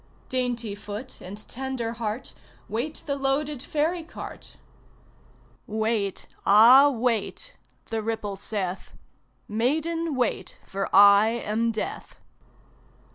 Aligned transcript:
Dainty 0.29 0.73
foot 0.73 1.21
and 1.21 1.47
tender 1.47 1.91
heart, 1.93 2.33
Wait 2.67 3.03
the 3.05 3.15
loaded 3.15 3.61
ferry 3.61 4.01
cart. 4.01 4.57
"Wait, 5.67 6.25
ah, 6.43 6.89
wait!" 6.89 7.53
the 7.91 8.01
ripple 8.01 8.35
saith; 8.35 8.93
"Maiden, 9.47 10.15
wait, 10.15 10.57
for 10.65 10.89
I 10.91 11.27
am 11.27 11.71
Death!" 11.71 12.15